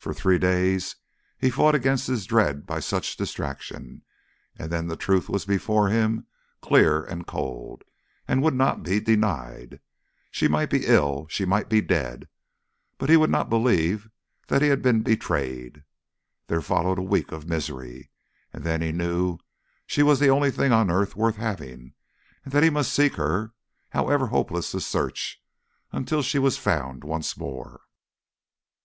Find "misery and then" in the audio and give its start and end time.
17.46-18.82